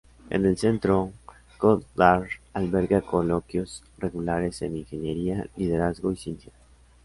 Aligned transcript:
En 0.31 0.47
el 0.47 0.57
centro, 0.57 1.11
Goddard 1.59 2.27
alberga 2.53 3.01
coloquios 3.01 3.83
regulares 3.99 4.63
en 4.63 4.77
ingeniería, 4.77 5.47
liderazgo 5.55 6.11
y 6.11 6.15
ciencia. 6.15 6.51